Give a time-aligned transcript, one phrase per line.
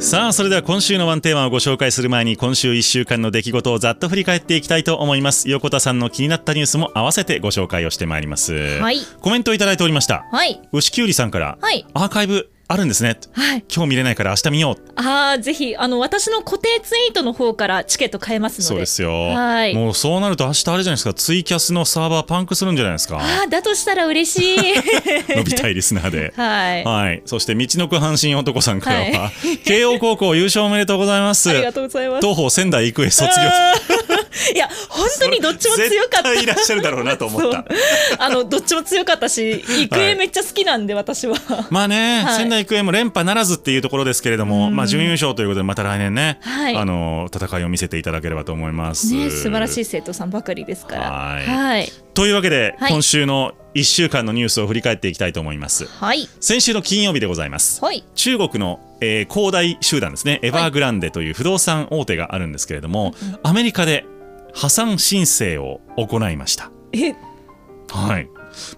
[0.00, 5.48] さあそれでは今週のワンテーマをご紹介する前に今週1週間の出来事をざっと振り返っていきたいと思います。
[5.48, 8.80] 横田さんの気になったニュースも合わせてご紹介をしてまいります。
[8.80, 8.98] はい。
[9.20, 10.24] コメントをいただいておりました。
[10.32, 10.60] はい。
[10.72, 11.86] 牛きゅうりさんからはい。
[11.94, 13.18] アーカイブあるんですね。
[13.32, 13.64] はい。
[13.74, 14.92] 今日見れないから明日見よう。
[14.96, 18.68] あーぜひあの私の固定ツイートの方からチケット買えますので。
[18.68, 19.30] そうですよ。
[19.30, 19.74] はい。
[19.74, 21.14] もうそうなると明日あれじゃないですか。
[21.14, 23.16] ツイキャスのサーバーパンクするんじゃないですか。
[23.20, 24.58] あーだとしたら嬉しい。
[25.34, 26.34] 伸びたいリスナーで。
[26.36, 26.84] はい。
[26.84, 29.32] はい、そして道のく阪神男さんからは、
[29.64, 31.48] 慶応高校優勝おめでとうございます。
[31.50, 32.20] ありがとうございます。
[32.20, 34.07] 東邦仙台育英卒業
[34.54, 36.34] いや本当にどっちも強かった。
[36.34, 37.64] いらっしゃるだろうなと思った。
[38.18, 41.36] あのどっちも強かったし育英めっちゃ好きなんで、私は。
[41.70, 42.36] まあね、はい。
[42.36, 44.76] 仙台育英も連覇ならずっていうところですけれども、うん。
[44.76, 46.76] まあ準優勝ということでまた来年ね、はい。
[46.76, 49.12] あの戦いを見せていただければと思います。
[49.14, 51.10] ね素晴らしい生徒さんばかりですから。
[51.10, 51.46] はい。
[51.46, 55.86] はいというわけで、はい今週の1週間のニュースを振り返っていきたいと思います。
[55.86, 57.80] はい先週の金曜日でございます。
[57.80, 64.04] はい中国の、えー恒大集団ですねエバーグランデという不動産大手があるんですけれども、アメリカで
[64.52, 66.72] 破産申請を行いました。
[66.92, 67.14] え？
[67.88, 68.28] はい。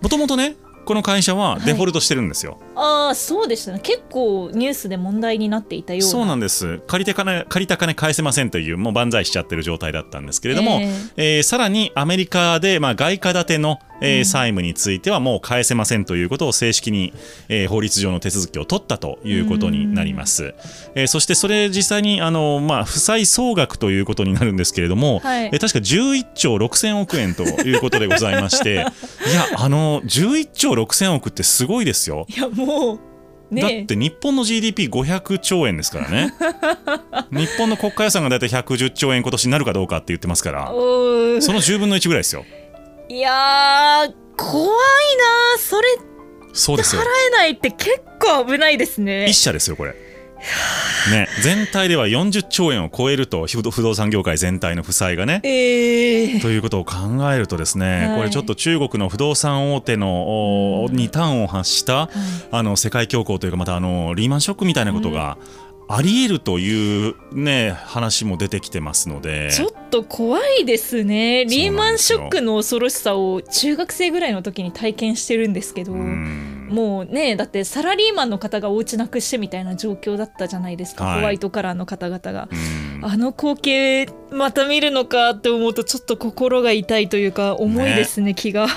[0.02, 1.60] もともとねこの会社ははい。
[1.64, 2.58] デフォルトしてるんですよ。
[2.74, 3.80] ああそうでしたね。
[3.82, 6.06] 結構ニュースで問題になっていたような。
[6.06, 6.78] そうなんです。
[6.86, 10.92] 借りて金借りた金返せませんというもう万歳しちゃってる状態だったんですけれども、え。
[11.16, 14.24] えーさらにアメリカで、まあ、外貨建ての、えーうん。
[14.24, 17.12] 債務についてはもう返せませんということを正式に、
[17.48, 20.54] えー法律上の手続きを取ったということになります、
[20.94, 25.44] えーそしてそれ実際にあの、まあ、負債総額ということになるんですけれども、はい。
[25.46, 28.88] えー確か11兆6000億円ということでございまして いや
[29.56, 32.26] あの11兆6000億ってすごいですよ。
[32.28, 32.94] いやも
[33.50, 33.62] うね。
[33.62, 36.34] だって日本の GDP500 兆円ですからね。
[37.32, 40.66] 日本の国家予算が大体110兆円今年になるかどうかって言ってますから。
[40.68, 42.44] その10分の1ぐらいですよ
[43.10, 45.88] いやー怖いなそれ
[46.52, 47.02] そうですよ。
[47.02, 49.26] 払えないって結構危ないですね。
[49.26, 49.96] 一社ですよこれ。
[51.10, 55.40] ね全体では40兆円を超えると不動不動産業界全体の負債がね。
[55.42, 56.94] えー、ということを考
[57.32, 58.16] えるとですね、はい。
[58.18, 62.10] これちょっと中国の不動産大手のおに端を発した
[62.52, 65.36] あの世界恐慌というかまたあのリーマンショックみたいなことが
[65.92, 69.50] あり得るというね話も出てきてますので。
[69.50, 71.44] ちょっと怖いですね。
[71.46, 76.68] リーマンショックの恐ろしさを中学生ぐらいの時に体験してるんですけど、うん。
[76.70, 81.18] もうねだってサラリーマンの方がお家なくしてみたいな状況だったじゃないですか、はい。
[81.18, 82.48] ホワイトカラーの方々が。
[82.52, 83.04] うん。
[83.04, 88.34] あの光景また見るのかって思うとちょっと心が痛いというか重いですね。
[88.34, 88.68] 気が。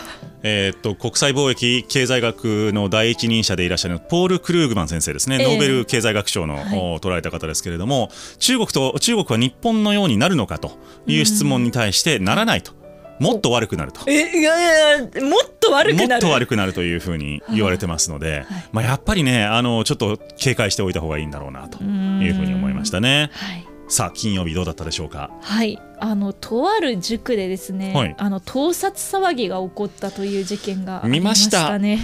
[0.43, 5.45] えーっと国際貿易経済学の第一人者でいらっしゃるポール・クルーグマン先生ですね、ええ。
[5.45, 6.79] ノーベル経済学賞の、はい。
[6.95, 8.09] お取られた方ですけれども
[8.39, 10.77] 中国と中国は日本のようになるのかと
[11.07, 12.73] いう質問に対してならないと、
[13.19, 14.01] もっと悪くなると。
[14.07, 16.09] えいやいやもっと悪くなる。
[16.09, 18.45] もっと悪くなるというふうに言われてますので、はい。
[18.73, 23.29] まあ、やっぱりねあのちょっと警戒しておいた方がいいんだろうなというふうに思いましたね。
[23.31, 25.29] はいさあ金曜日どうだったでしょうか？
[25.41, 28.15] はい、あのとある塾でですね、はい。
[28.17, 31.79] あの盗撮騒ぎが起こったという事件があ見りましたた？
[31.79, 31.99] ね。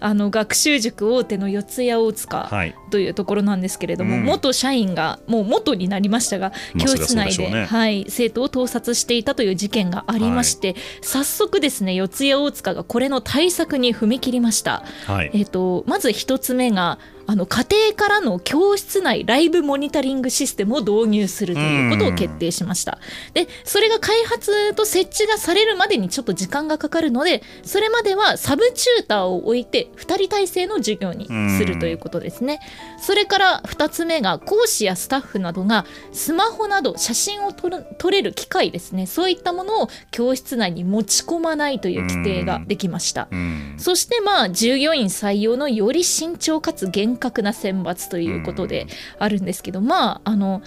[0.00, 4.24] あの学習塾大手の四谷大塚はい、というところなんですけれども、うん。
[4.24, 14.84] 元社員がもう元になりましたが、まあ教室内で、ねはい、生徒を盗撮していたという事件がありまして、早速ですね四谷大塚がこれの対策に踏み切りました。
[15.06, 15.30] はい。
[15.34, 22.98] えっとまず一つ目があの家庭からの教室内ライブモニタリングシステムを導入するということを決定しました。
[23.34, 31.26] でそれが開発と設置がされるまでにちょっと時間がかかるのでそれまではサブチューターを置いて2人体制の授業に
[31.58, 32.60] するということですね。
[32.98, 43.28] それから2つ目が講師やスタッフなどがスマホなど写真を撮る撮れる機械ですねそういったものを教室内に持ち込まないという規定ができました。
[43.30, 48.86] うんそしてまあ従業員採用のより慎重かつ厳格な選抜ということで
[49.18, 50.62] あるんですけど、まああの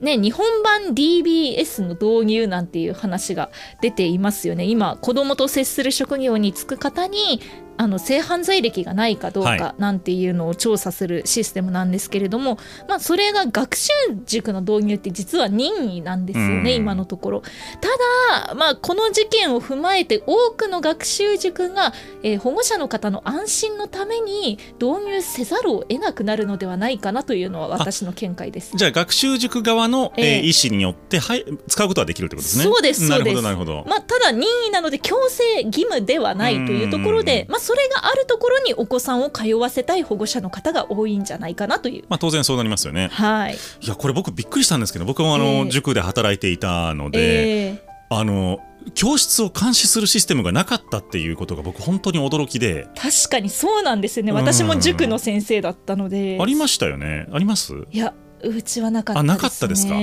[0.00, 3.50] ね日本版 DBS の導入なんていう話が
[3.80, 4.64] 出ていますよね。
[4.64, 7.40] 今子どもと接する職業に就く方に
[7.76, 12.58] あの性犯罪歴がないかどうはかなんていうのを調査するシステムなんですけれども、
[12.88, 13.90] まあ、それが学習
[14.24, 17.40] 塾の導入って実は任意なんですよね、うん今のところ。
[17.40, 21.92] ただ、まあ、この事件を踏まえて多くの学習塾が、
[22.22, 28.76] えー保護者の方の安心のために導入せざるを得なくなるのではないかなというのは私の見解です。
[28.76, 32.64] じゃあ学習塾側の、えーええ意思によって、はい、使うことはできるってことですね。
[32.64, 33.84] そうですなるほどなるほど。
[33.88, 42.04] まあ、ただ任意なので強制義務ではないというところで、まあ、それがあるところにお子さんを通わせたい保護者の方が多いんじゃないかなという。
[42.08, 43.08] まあ当然そうなりますよね。
[43.10, 45.68] はい、いやこれ僕びっくりしたんですけど僕もあの、ええ。
[45.68, 48.60] 塾で働いていたので、えあの
[48.94, 52.86] 教室を監視するシステムがなかったっていうことが僕本当に驚きで。
[52.94, 54.30] 確かにそうなんですよね。
[54.30, 56.38] 私も塾の先生だったので。
[56.40, 57.26] ありましたよね。
[57.32, 57.74] あります？
[57.90, 59.94] いやうちはなかったです、あね、なかったですか？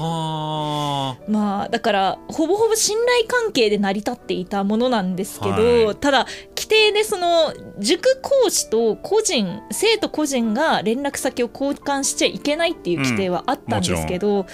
[0.00, 1.30] はあ。
[1.30, 5.96] まあだからほぼほぼ信頼関係で成り立っていたものなんですけど、はい。
[5.96, 13.00] ただ規定でその塾講師と個人生徒個人が連絡先を交換しちゃいけないっていう。
[13.00, 14.46] 規定はあったんですけど、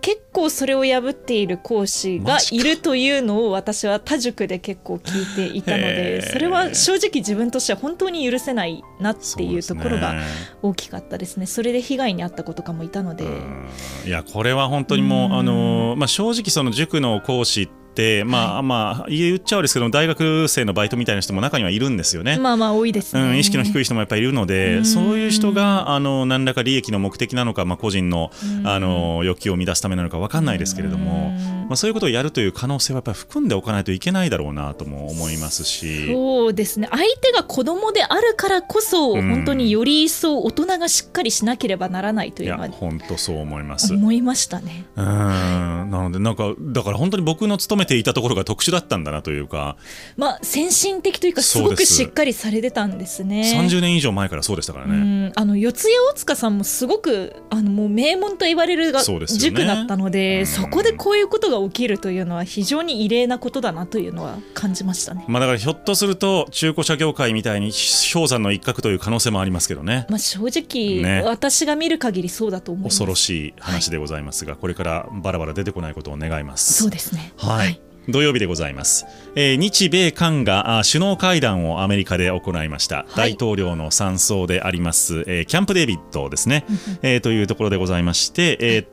[0.00, 3.24] 結構それを破っている講師がいるという。
[3.24, 9.62] のを私は他塾で結構聞いていたのでそれは正直自分としては本当に許せないなっていう。
[9.64, 10.14] ところが
[10.62, 13.24] 大きかったですねそれで被害に遭った子とかもいたので。
[13.24, 13.28] う。
[13.28, 13.68] ん
[14.04, 15.28] いやこれは本当にもう、う。
[15.30, 17.83] んあのまあ、正直その塾の講師って、
[18.26, 22.38] まあまあ言っちゃうんですけど大学生のバイトみたいな人も中にはいるんですよね。
[22.38, 36.06] まあまあ多いですね、うん、意識の低い人もやっぱりいるので、うんそういう人があの何らか利益の目的なのか、まあ、個人のうんあの欲求を満たすためなのか分かんないですけれども、うんまあ、そういうことをやるという可能性はやっぱり含んでおかないといけないだろうなとも思いますし。
[36.12, 43.92] そうですね相手が子供であるからこそ、うん本当により一層大人がしっかりしなければならないというのは本当そう思います。
[43.94, 44.86] 思いましたね。
[44.96, 49.76] うんなのでなんかだから本当に僕の勤めていたところが特殊だったんだなというか、
[50.16, 53.52] まあ先進的というかすごくしっかりされてたんですね。
[53.56, 55.28] 30年以上前からそうでしたからうね。
[55.28, 65.24] ん、あの四谷大塚さんもすごくあのもう名門と言われるが塾だったのでうんそこでこういうことが起きるというのは非常に異例なことだなというのは感じましたね。
[65.28, 67.72] まあだからひょっとすると中古車業界みたいに
[68.12, 70.06] 氷山の一角という可能性もありますけどね。
[70.08, 72.98] まあ、正直、ね私が見る限りそうだと思います。
[72.98, 76.74] 恐ろしい話でございますが、これからバラバラ出てこないことを願います。
[76.74, 77.32] そうですね。
[77.36, 77.73] はい、
[78.08, 83.34] 土曜日でございます、えー日米韓があ首脳会談をアメリカで行いました、はい。
[83.34, 86.64] 大統領の山荘であります、えーキャンプデービッドですね、
[87.02, 88.86] えーというところでございまして、えーっ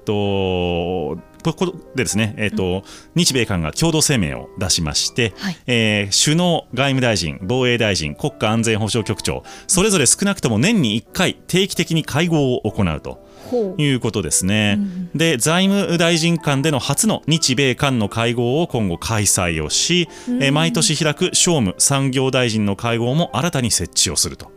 [1.16, 5.57] とここでですね、えーっと日米韓が共同声明を出しまして、はい。
[5.68, 13.25] えー首脳、外務大臣、防衛大臣、国家安全保障局長、それぞれ少なくとも年に1回、定期的に会合を行うと。
[13.56, 14.77] いうことですね。
[14.80, 20.07] うんで財務大臣間での初の日米韓の会合を今後開催をし、
[20.39, 24.51] えー毎年開く商務産業大臣の会合も新たに設置をすると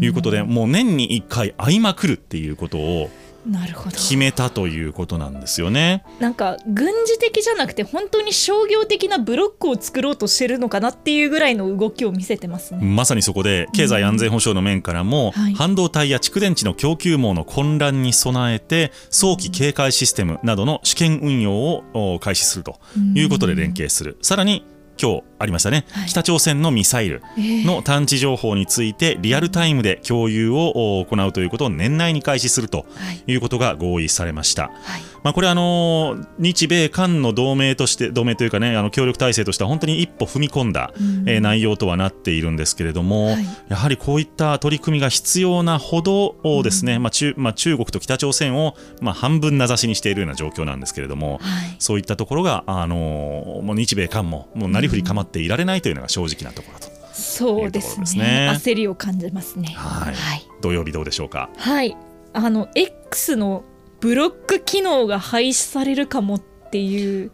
[0.00, 3.10] いうことで、もう年に1回会いまくるっていうことを
[3.46, 6.04] なるほど決めたということなんですよね。
[6.20, 12.84] なんか軍事的じゃなくて本当に商業的なブロックを作ろうとしてるのかなっていうぐらいの動きを見せてますね。
[12.84, 22.78] まさにそこで経済安全保障の面からも、はい半導体や蓄電池の供給網の混乱に備えて早期警戒システムなどの試験運用をお開始すると
[23.14, 24.64] いうことで連携する、さらに
[25.00, 26.08] 今日ありましたね、はい。
[26.08, 33.32] 北朝鮮のミサイルの探知情報についてリアルタイムで共有をお行うということを年内に開始するとはい。
[33.32, 34.64] いうことが合意されました。
[34.64, 41.28] はいまあ、これあのー日米韓の同盟として同盟というかねあの協力体制としては本当に一歩踏み込んだ、うん。
[41.28, 43.46] えー内容とはなっているんですけれども、はい。
[43.68, 51.76] やはりこういった取り組みが必要なほどをですね、まあ中まあ、中国と北朝鮮を、まあ、半分名指しにしているような状況なんですけれども、はい。
[51.78, 58.22] そういったところが、あのーもう日米韓ももうなりふり構っていられないというのが正直なところと、そうですね。
[58.22, 58.50] ね。
[58.54, 59.72] 焦りを感じますね。
[59.76, 60.14] はい。
[60.14, 61.48] はい、土曜日どうでしょうか？
[61.56, 61.96] はい。
[62.32, 63.64] あの X の
[64.02, 66.40] ブロック機能が廃止されるかもっ
[66.70, 67.30] ていう。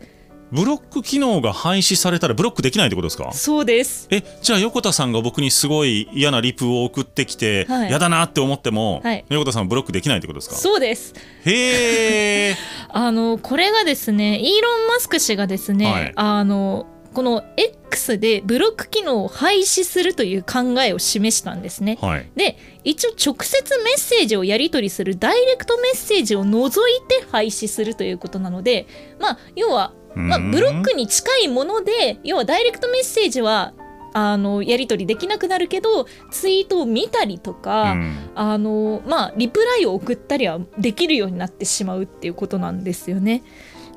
[0.50, 3.32] ブロック機能が廃止されたらブロックできないってことですか？
[3.32, 4.06] そうです。
[4.10, 7.88] えじゃあ横田さんが僕にすごい嫌なリプを送ってきて、はい。
[7.88, 9.24] 嫌だなって思っても、はい。
[9.30, 10.56] 横田さんはブロックできないってことですか？
[10.56, 11.14] そうです。
[11.46, 12.56] へえ
[12.88, 16.12] あのこれがですねイーロン・マスク氏がですね、はい。
[16.16, 21.98] あのこの X でブロック機能を廃止するという考えを示したんですね。
[22.00, 28.86] はいで一応直接メッセージをやり取りするダイレクトメッセージを除いて廃止するということなので
[29.20, 33.74] まあ要は、まあ、うんブロックに近いもので要はダイレクトメッセージは
[34.14, 43.42] あのやり取りできなくなるけどツイートを見たりとか、うんあのまあリプライを送ったりはできるようになってしまうっていうことなんですよね。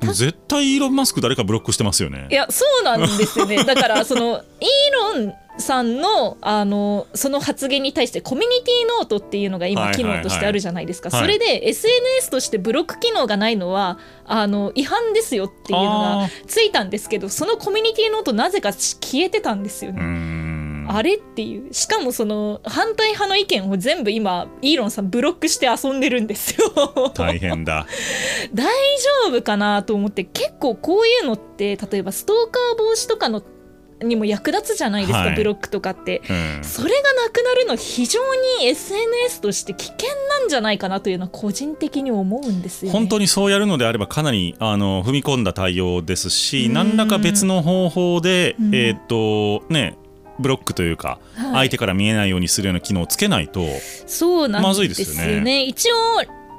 [0.08, 2.28] 絶対イーロン・マスク誰かブロックしてますよね。
[2.30, 3.62] いやそうなんですよね。
[3.64, 11.20] だからそのイーロンさんのあのその発言に対してコミュニティノートっていうのが今機能としてあるじゃないですか、はい。
[11.20, 20.61] それで SNS としてブロック機能がないのはあの違反ですよっていうのがあついたんですけどそのコミュニティノートなぜか消えてたんですよね。
[20.82, 27.12] んあれっていうしかもその反対派の意見を全部今イーロンさんブロックして遊んでるんですよ。
[27.14, 27.86] 大変だ
[28.54, 28.66] 大
[29.26, 33.42] 丈夫かなと思って結構こういうのって例えばストーカー防止とかの
[34.04, 36.22] にも役立つじゃないですか、はいブロックとかって。
[36.28, 38.20] うんそれがなくなるの非常
[38.60, 42.98] に SNS として危険なんじゃないかなというのは個人的に思うんですよね。
[42.98, 49.96] 本当にそうやるのであればかなりあの踏み込んだ対応ですしうん何らか別の方法で、うんえーっとね
[50.38, 51.52] ブロックというか、はい。
[51.52, 53.66] 相手から見えないようにするような機能をつけないと
[54.06, 55.36] そうなんまずいでですすよね。
[55.36, 55.64] よね。
[55.64, 55.96] 一応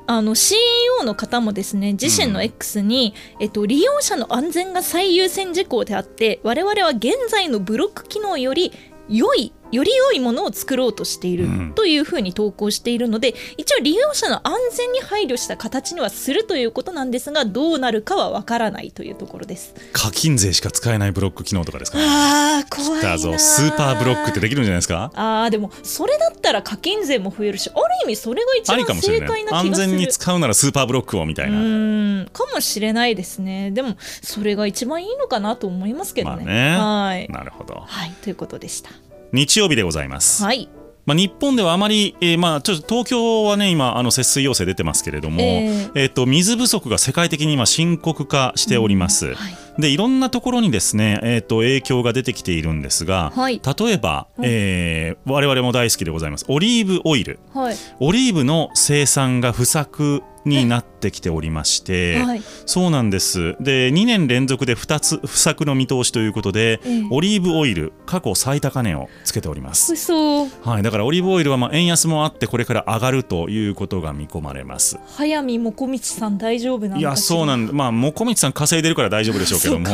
[0.05, 0.59] あの CEO
[1.05, 8.73] の方もですね自身の X に、えっと、利用者の安全が最優先事項であって我々は現在のブロック機能より
[9.09, 11.73] 良いより良いものを作ろうとしているうん。
[11.73, 19.73] というふうに投稿しているので、一応利用者の安全に配慮した形にはするということなんですがどうなるかはわからないというところです。
[19.91, 21.97] 課金税しか使えないブロック機能とかですか？
[21.97, 22.05] ね。
[22.07, 25.11] あー怖いなだぞスーパーブロックってできるんじゃないですか？
[25.15, 29.87] あーでもそれだったら課金税も増えるしある意味それが一番正解な気がする。
[29.87, 33.71] 全に使うならスーパーブロックをみたういな、ーんかもしれないですね。
[33.71, 36.45] でもそれが一番いいのかなと思いますけどね,、
[36.77, 37.17] まあね。
[37.17, 37.83] はい、なるほど。
[37.85, 38.89] はい、ということでした
[39.33, 40.69] 日曜日でございます、はい。
[41.05, 45.91] まあ、日本ではあまり、えーまあ、ちょっと東京はね今あの節水要請出てますけれども、えー。
[45.95, 53.61] えーと水不足が世界的に今深刻化しております、はいでいろんなところにですね、えー、と影響が出てきているんですが、はい。
[53.65, 56.45] 例えば、えー我々も大好きでございます。
[56.47, 57.39] オリーブオイル。
[57.53, 57.75] はい。
[57.99, 62.41] オリーブの生産が不作になってきておりまして、はい。
[62.65, 63.55] そうなんです。
[63.59, 70.45] で2年連続で2つ不作の見通しということで、ええオリーブオイル過去最高値をつけております、嘘。
[70.45, 74.99] はい、だからオリーブオイルはまあ円安もあってこれから上がるということが見込まれます。
[75.07, 79.87] 早見もこみちさん大丈夫なのかいやそうなんまあもこみちさん稼いでるから大丈夫でしょうけども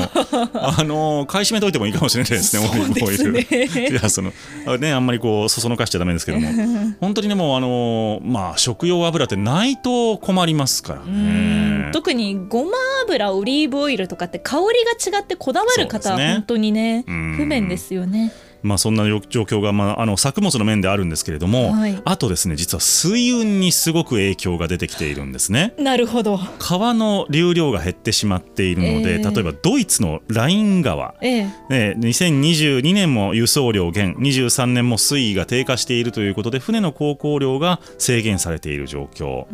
[0.54, 4.34] あの買い占めといてもいいかもしれないですね オリーブオイル、そうですねいやその
[4.66, 6.50] あねあんまりこうそそのかしちゃダメですけども。
[7.00, 11.90] 本当にでもあのまあ食用油ってないと困りますからね。
[11.92, 12.72] 特にごま
[13.04, 17.36] 油オリーブオイルとかって香りが違ってこだわる方は本当にねうん。
[17.38, 18.32] 不便ですよね
[18.62, 22.02] まあそんな状況が、まあ、あの作物の面であるんですけれども、はい。
[22.06, 25.74] あとですね実は水運にすごく影響が出てきているんですね。
[25.78, 26.40] なるほど。
[26.60, 31.44] 川の流量が減ってしまっているので、えー例えばドイツのライン川、ええ。
[31.70, 39.46] ね、2022年も輸送量減23年も水位が低下しているということで船の航行量が制限されている状況。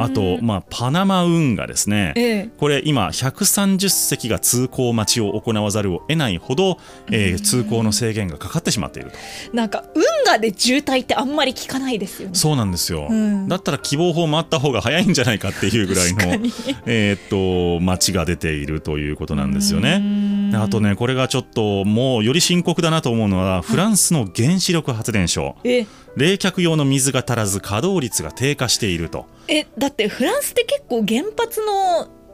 [0.00, 2.50] あと、まあ、パナマ運河ですね、ええ。
[2.58, 6.78] これ今130隻が通行待ちを行わざるを得ないほど、
[7.10, 9.16] えー通行の制限がかかってしまっていると。
[9.56, 12.34] なんか運河で渋滞ってあんまり聞かないですよね。
[12.34, 13.48] そうなんですよ、うん。
[13.48, 16.20] だったら希望法回った方が早いんじゃないかっていうぐらいの
[16.86, 19.98] えーっと待ちが出ているということなんですようね。
[19.98, 25.56] んあとねこれがちょっともうより深刻だなと思うのはフランスの原子力発電所。
[25.64, 25.86] え。
[26.16, 29.26] 冷却用の水が足らず稼働率が低下していると。
[29.46, 31.60] えだってフランスって結構原発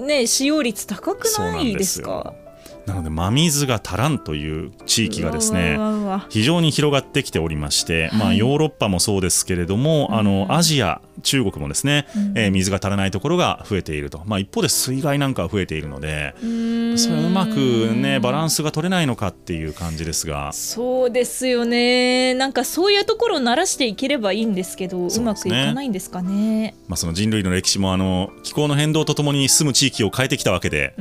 [0.01, 2.33] のね使用率高くないですか？
[2.87, 5.79] なので真水が足らんという地域がですね
[6.29, 8.39] 非常に広がってきておりまして、まあ、はい。
[8.39, 10.57] ヨーロッパもそうですけれども、あのうん。
[10.57, 12.39] アジア中国もですね、うん。
[12.39, 16.35] えー水が足らないところが増えていると、まあ、一方で水害なんかは増えているので
[16.97, 20.53] それはうまくねバランスが取れないのかっていう感じですが。
[20.53, 22.35] そうですよね。
[22.35, 26.75] なんかそういうところを慣らしていければいいんですけどう,、ねまくいかないんですかね。
[26.89, 30.95] まあ、その人類の歴史もあの気候の変動とともに住む地域を変えてきたわけで、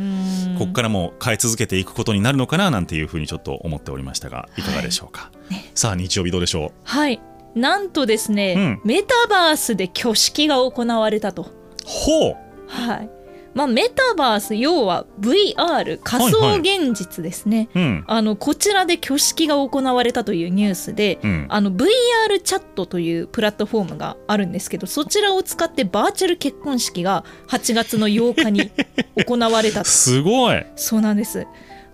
[0.57, 5.31] ここからも変え続けていくことになるのかななんていうふうにちょっと思っておりましたがいかがでしょうか、
[5.75, 7.19] さあ日曜日どうでしょはい
[7.55, 11.43] なんとですね、メタバースで挙式が行われたと。
[11.43, 11.45] う
[11.85, 12.35] ほう。
[12.67, 13.09] はい。
[13.53, 18.03] まあメタバース要は VR 仮想現実ですね、うん。
[18.07, 21.45] あのこちらで挙式が行われたというニュースで、うん。
[21.49, 28.71] あの VR チャットというプラットフォームがあるんですけどそちらを使ってバーチャル結婚式が8月の8日に
[29.27, 29.89] 行われたと。
[29.89, 30.65] すごい。
[30.75, 31.45] そうなんです。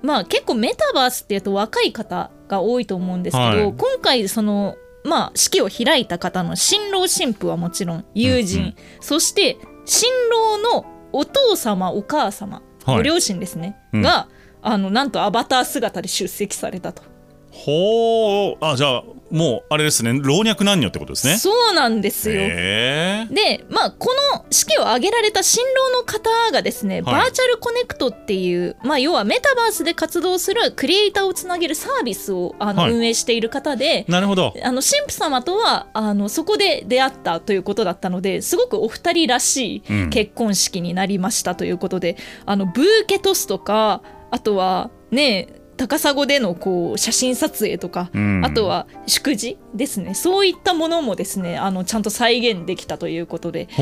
[0.02, 3.74] まあ結構メタバースっていうと若い方が多いと思うんですけど、はい。
[3.78, 8.76] 今回そのまあ式を開いた方の新郎新婦はもちろん友人、うんうん。
[9.02, 12.98] そして新郎のお父様お母様、はい。
[12.98, 14.02] ご両親ですね、うん。
[14.02, 14.28] が
[14.62, 17.04] あのなんとアバター姿で出席されたと。
[17.52, 18.66] ほう。
[18.66, 20.20] あじゃあもうあれですね。
[20.24, 21.38] 老若男女ってことですね。
[21.38, 22.42] そうなんですよ。
[22.42, 32.92] でまあこの式を挙げられた新郎の方がですね、バーチャルコネクトっていう、まあ、要はメタバースで活動するクリエイターをつなげるサービスをあの、はい。
[32.92, 34.06] 運営している方で。
[34.08, 34.54] なるほど。
[34.64, 40.10] あの神父様とはあのそこで出会ったということだったのですごくお二人らしいうん。
[40.10, 44.02] 結婚式になりましたということで、あのブーケトスとか
[44.32, 45.48] あとはね
[45.80, 48.42] 高砂でのこう写真撮影とか、うん。
[48.44, 50.14] あとは祝辞ですね。
[50.14, 53.78] そういったものもですねあのちゃんと再現できたということで、まあ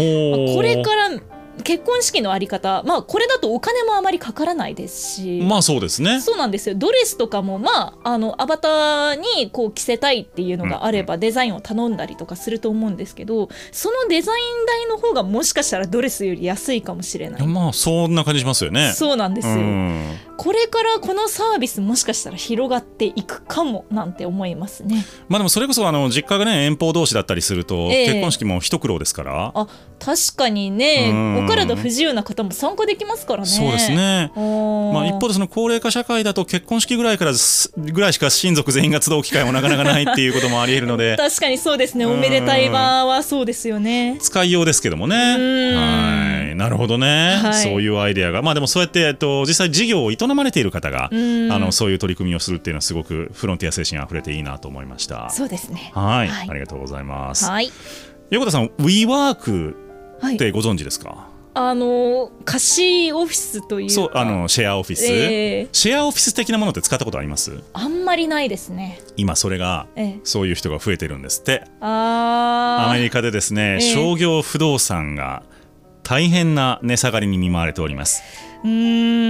[0.55, 1.09] これから
[1.63, 5.41] 結婚式のあり方まあこれだとお金もあまりかからないですし。
[5.41, 6.21] まあそうですね。
[6.21, 6.75] そうなんですよ。
[6.75, 17.47] ドレスとかもまああのアバターにこう着せたいっていうのがあればデザインを頼んだりとかすると思うんですけどそのデザイン代の方がもしかしたらドレスより安いかもしれない。
[17.47, 18.93] まあそんな感じしますよね。
[18.93, 25.05] そうなんですよ、うんこれからこのサービスもしかしたら広がっていくかもなんて思いますね。
[25.27, 28.05] まあでもそれこそあの実家がね遠方同士だったりすると、ええ。
[28.07, 29.51] 結婚式も一苦労ですから。
[29.53, 29.67] あ
[29.99, 31.09] 確かにね。
[31.11, 31.45] うん。
[31.45, 33.47] お体不自由な方も参加できますからね。
[33.47, 34.31] そうですね。
[34.35, 41.15] まあ、一方でその高齢化社会だと結婚式ぐらいからすぐらいしか親族全員が集う機会もなかなかないっていうこともありえるので。
[41.19, 42.05] 確かにそうですね。
[42.05, 44.17] おめでたい場はそうですよね。
[44.19, 45.15] 使いようですけどもね。
[45.15, 45.75] うん。
[45.75, 46.55] はい。
[46.55, 47.53] なるほどね、はい。
[47.53, 48.41] そういうアイデアが。
[48.41, 51.51] まあでもそうやって、えっと、実際事業を営まれている方がうん。
[51.51, 55.29] あのそういう取り組みをするっていうのはすごくフロンティア精神あふれていいなと思いました。
[55.29, 55.91] そうですね。
[55.93, 56.49] はい、はい。
[56.49, 57.45] ありがとうございます。
[57.45, 57.71] はい。
[58.29, 59.75] 横田さん WeWork
[60.19, 63.93] はいってご存知ですか、あの貸しオフィスというか。
[63.93, 65.67] そうあのシェアオフィス、ええ。
[65.71, 67.61] シェアオフィス的なものって使ったことあります？
[67.73, 68.99] あんまりないですね。
[69.15, 70.19] 今それがええ。
[70.23, 71.63] そういう人が増えてるんですって。
[71.81, 72.89] あー。
[72.89, 73.79] アメリカでですね、ええ。
[73.79, 75.43] 商業不動産が
[76.03, 78.23] 大変な値下がりに見舞われております。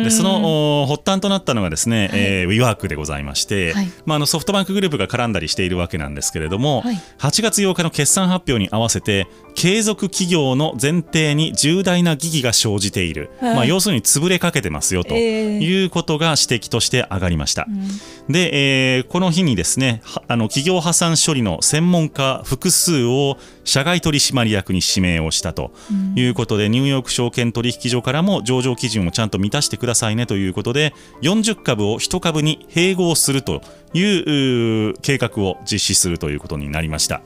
[0.04, 2.20] でそのお発端となったのがですね、はい。
[2.20, 3.88] えー、WeWork でございまして、はい。
[4.06, 6.96] まあ、あのソフトバンクグループが絡んだりしているわけなんですけれども、はい。
[7.20, 13.56] 8月8日の決算発表に合わせて継続企業の前提に重大な疑義が生じている、はい。
[13.56, 15.60] まあ、要するに潰れかけてますよとええ。
[15.60, 17.66] いうことが指摘として上がりました。
[17.68, 18.32] うん。
[18.32, 25.72] で、えーこの日にですねはあの企業破産処理の専門家複数を社外取締役に指名をしたと
[26.16, 33.62] いうことで、ニューヨーク証券取引所からも上場基準をちゃんと満たしてくださいねということで40株を1株に併合すると
[33.94, 37.22] いう計画を実施するということになりました。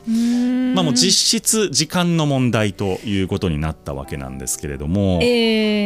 [0.74, 5.20] まあ、もう実質時間の問題ということになったわけなんですけれども。
[5.22, 5.26] え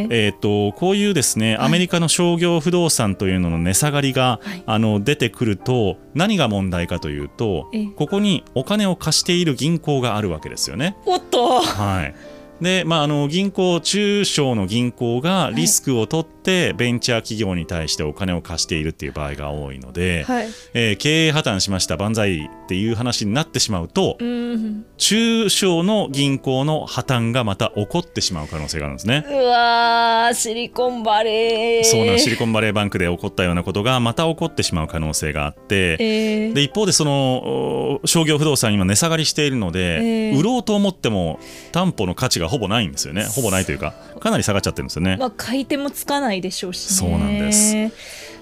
[0.01, 10.96] ええー、とこういうですね、はいアメリカの商業不動産というのの値下がりが、はいあの出てくると何が問題かというとええここにお金を貸している銀行があるわけですよね。
[11.05, 12.15] おっとはい
[12.62, 20.47] でまあ、あの銀行中小の銀行がリスクを取ってベンチャー企業に対してお金を貸しているっていう場合が多いので、はい。
[20.74, 24.85] えー経営破綻しました万歳っていう話になってしまうとうん。
[24.97, 29.25] 中小の銀行の破綻がまた起こってしまう可能性があるんですね。
[29.27, 31.84] うわーシリコンバレー。
[31.84, 41.39] そうなんシリコンバレーバンクで起こったようなことがまた起こってしまう可能性があって、ええで一方でそのお商業不動産今値下がりしているので、ええ売ろうと思っても
[41.71, 43.23] 担保の価値がほぼないんですよね。
[43.23, 45.17] ほぼないというかかなり下がっちゃってるんですよね。
[45.17, 47.75] まあ、買い手もつかないでしょうし、ね、そうなんです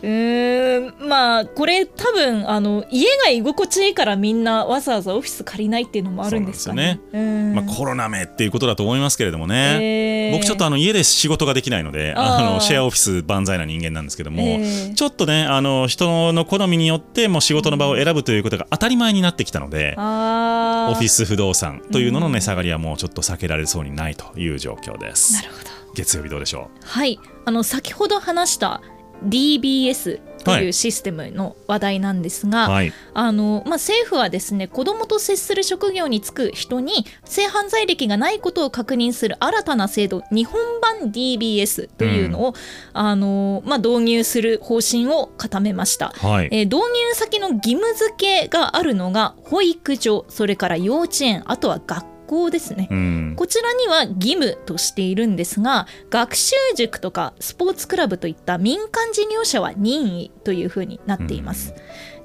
[0.03, 6.99] うーんまあこれ多分あの家が居心地いいからみんなわざわざオフィス借りないっていうのもあるんですかね。
[7.13, 10.31] うんまあ、コロナめっていうことだと思いますけれどもね、えー。
[10.33, 14.93] 僕ちょっとあの家で仕事ができないのであのシェアオフィス万歳な人間なんですけども、えー。
[14.93, 20.91] ちょっとねあの人の好みによってもう仕事の場を選ぶということが当たり前になってきたので、あー。
[20.91, 25.35] オフィス不動産というのの値下がりはもうちょっと避けられそうにないという状況です。
[25.35, 25.69] なるほど。
[25.95, 27.19] 月曜日どうでしょはい。
[27.45, 28.81] あの先ほど話した
[29.25, 42.53] DBS というシステムの話題なんですうが、はい、あのまあ、政府はですね子どもと接する職業に就く人に性犯罪歴がないことを確認する新たな制度日本版 DBS というのを、
[42.91, 46.09] あのまあ、導入する方針を固めました。
[46.09, 46.49] はい。
[46.51, 52.87] えー導入先の義務付けがあるのが保育所それから幼稚園あとは学校ですね。
[52.91, 61.73] うんこちらには義務としているんですが学習塾とかスポーツクラブといった民間事業者は任意というふうになっています。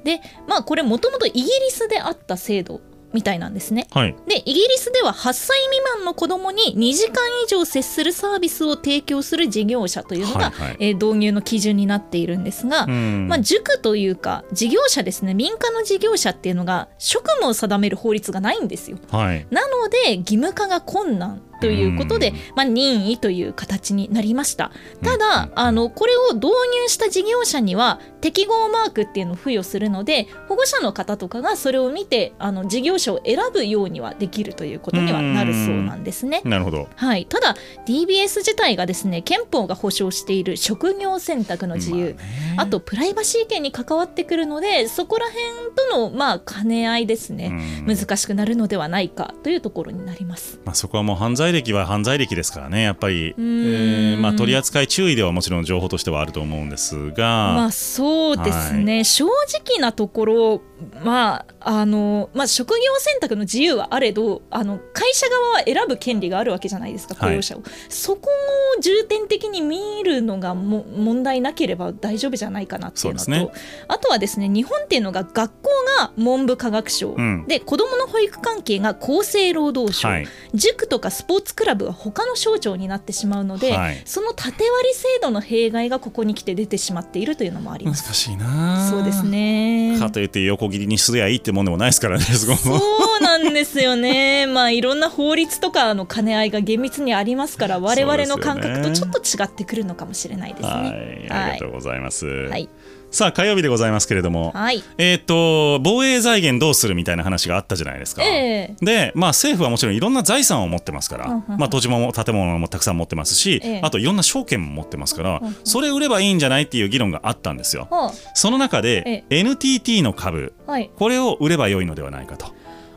[0.03, 2.81] でまあこれもともとイギリスであった制度
[3.13, 3.87] みたいなんですね。
[3.91, 4.15] はい。
[4.27, 10.77] でイギリスでは8歳未満の子どもに2時間以上接するサービスを提供する事業者というのが、はいはい。
[10.79, 13.27] えー導入の基準になっているんですが、うん。
[13.27, 15.33] まあ、塾というか事業者ですね。
[15.33, 18.97] 民間の事業者っていうのが職務を定める法律がないんですよ。
[19.11, 19.47] はい。
[19.49, 24.71] なので義務化が困難ということでうん、まあ、任意という形になりました。
[25.03, 25.19] たうん。
[25.19, 36.41] だあのこれを導入した事業者には適合マークっていうのを付与するので保護者の方とかがそれを見てあの事業者を選ぶようにはできるということにはなるそうなんですね。
[36.43, 36.87] なるほど。
[36.95, 42.55] はい、ただ DBS 自体がですね憲法が保障している職業選択の自由、まあね。
[42.57, 45.43] あとプライバシー権に関わってくるのでそこら辺
[45.91, 47.51] とのまあ兼ね合いですね、
[47.87, 47.95] うん。
[47.95, 50.59] 難しくなるのではないかというところになります。
[50.65, 60.61] まあ、そこはもう犯罪罪歴は犯罪歴ですからねやっぱり、えーーまあ、取り扱い注意ではもちろん情報としてはあると思うんですが、まあそうですね、正直なところ
[61.03, 68.29] まああのまあ職業選択の自由はあれどあの会社側は選ぶ権利があるわけじゃないですか雇用者を、そこ
[68.77, 73.49] を重点的に見るのがも問題なければ大丈夫じゃないかなっていうのとね。
[73.87, 77.45] あとはですね日本っていうのが学校が文部科学省、うん。
[77.47, 80.27] で子どもの保育関係が厚生労働省、はい。
[80.53, 88.13] 塾とかスポーツクラブは他の省庁になってしまうので、はいその縦割り制度の弊害がここに来て出てしまっているというのもあり難ます。
[88.13, 92.75] しいなそうですねかといって横切りにすりゃいいってもんでもないですからねすごいそ
[93.19, 94.47] うなんですよね。
[94.51, 101.27] まあいろんな法律とかの兼ね合いが厳密にありますから我々の感覚とちょっと違ってくるのかもしれないですはいね。
[101.29, 102.69] ありがとうございます、はい。
[103.11, 104.83] さあ火曜日でございますけれども、はい。
[104.99, 108.23] えっ、と防衛財源どうするみたいな話があったじゃないですか。
[108.23, 117.87] ええで、まあ、政府はもちろんいろんな財産を持ってますから、うんうんうんまあ、土地も建物もたくさん持ってますし、ええあといろんな証券も持ってますから、うんうんそれ売ればいいんじゃないっていう議論があったんですよ。
[117.91, 120.89] はその中で、NTT の株あ、はい。
[120.95, 122.53] これを売れば良いのではないかと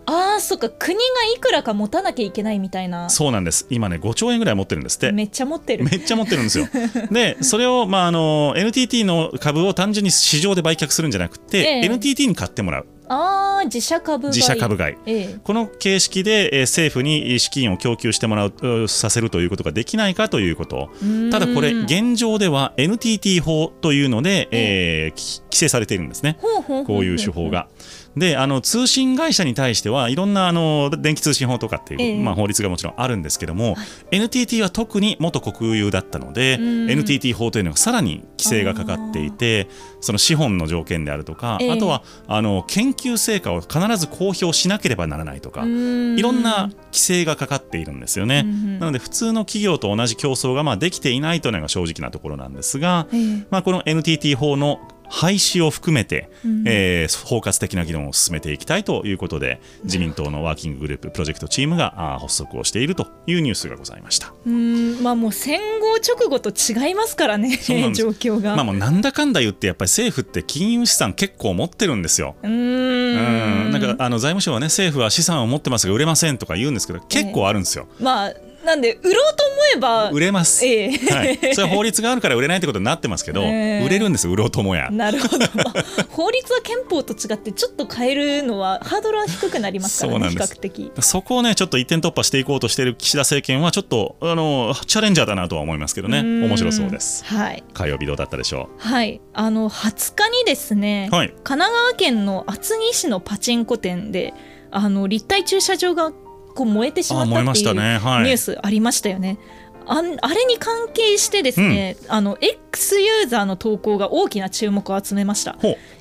[0.07, 0.69] ああ、そっか。
[0.69, 1.03] 国が
[1.37, 3.09] いくらか持たなきゃいけないみたいな。
[3.11, 5.85] そうなんです今ね5兆円ぐらい持ってるんですってめっちゃ持ってる。
[5.85, 6.67] めっちゃ持ってるんですよ
[7.11, 14.35] でそれを、まあ、あの NTT の株を単純に市場で売却するんじゃなくて、ええ NTT に買ってもらうああ、自社株買い。
[14.35, 18.53] 自社株買いええこの形式で、えー政府に資金を供給してもらう
[18.85, 20.91] うさせるということができないかということ
[21.31, 27.69] ただこれうん現状では NTT 法というので、えーき規制されているんですねほうほうほうほこういう手法が。
[28.17, 32.23] であの通信会社に対してはいろんなあの電気通信法とかっていう、ええ。
[32.23, 33.77] まあ、法律がもちろんあるんですけども、
[34.11, 36.91] NTT は特に元国有だったのでうん。
[36.91, 39.69] NTT 法というのがさらに規制がかかっていて
[40.01, 41.73] その資本の条件であるとか、ええ。
[41.73, 46.19] あとはあの研究成果を必ず公表しなければならないとか、うん。
[46.19, 48.43] いろんな規制がかかっているんですよね。
[48.45, 53.47] うんなので普通の企業と同じ競争がまあできていないというのが正直なところなんですが、ええ。
[53.51, 54.81] まあ、この NTT 法の
[55.13, 64.33] 廃止を含めて、うんえー包括的な議論を進めていきたいということで自民党のワーキンググループプロジェクトチームが発足をしているというニュースがございました。
[64.47, 68.57] うんまあもう戦後直後と違いますからね状況が。
[68.57, 72.35] まあもうなんだかんだ言ってやっぱり政府って金融資産結構持ってるんですよ。
[72.43, 77.87] うーんうんなんかあの財務省はね政府は資産を持ってますが売れませんとか言うんですけど結構あるんですよ。
[78.01, 78.33] まあ
[78.65, 80.65] なんで売ろうと思えば売れます。
[80.65, 80.91] ええ。
[80.91, 83.85] はい、それは法律があるから売れないってことになってますけど、ええ。
[83.85, 84.91] 売れるんです売ろうともや。
[84.91, 90.93] なるほど、まあ、法律は憲法と違ってちょっと変えるのはハードルは低くなりますからね比較的。
[91.01, 96.19] そこをねちょっと一点突破していこうとしている岸田政権はちょっとあのチャレンジャーだなとは思いますけどね。
[96.21, 96.45] うん。
[96.45, 97.25] 面白そうです。
[97.25, 97.65] はい。
[97.75, 101.29] 火曜日どうだったでしょはい、あの20日にですね、うはい。
[101.29, 104.35] 神奈川県の厚木市のパチンコ店で
[104.71, 106.13] あの立体駐車場が
[106.53, 109.39] こう燃えてしまったっていうニュースありましたよね。
[109.87, 115.57] あんあれに関係してですね、あの X ユーザーの投稿が大きな注目を集めました。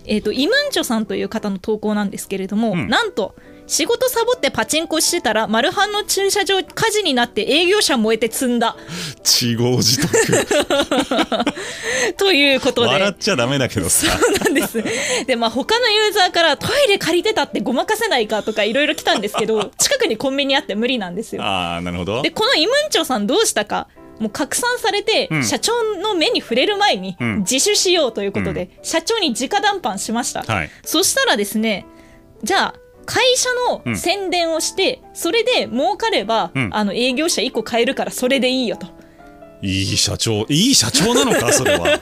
[0.05, 2.87] えー、とイムンチョさんという方の投稿なんですけれども、うん。
[2.87, 3.35] なんと
[3.71, 8.75] 仕事サボってパチンコしてたらマルハンの駐車場火事になって営業車燃えて積んだ。
[9.23, 10.11] 自業自得
[12.17, 12.87] ということで。
[12.87, 14.07] 笑っちゃダメだけどさ。
[14.11, 14.83] そうなんです。
[15.25, 21.41] で、まあ、他のユーザーからトイレ借りてたってごまかせないかとかいろいろ来たんですけど、 近くにコンビニあって無理なんですよ。
[21.41, 22.21] ああなるほど。
[22.23, 23.87] で、このイムンチョさんどうしたか？
[24.19, 25.43] もう拡散されて、うん。
[25.45, 27.37] 社長の目に触れる前にうん。
[27.49, 30.43] 自首しようということで、社長に直談判しました。
[30.43, 30.69] はい。
[30.83, 31.85] そしたらですね、
[32.43, 33.49] じゃあ、会社
[33.85, 36.69] の宣伝をして、それで儲かれば、うん。
[36.71, 38.87] あの営業者1個買えるからそれでいいよと。
[39.63, 41.99] いい社長いい社長なのか それは。